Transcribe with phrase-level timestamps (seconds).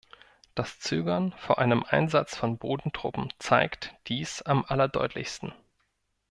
[0.55, 5.53] Das Zögern vor einem Einsatz von Bodentruppen zeigt dies am allerdeutlichsten.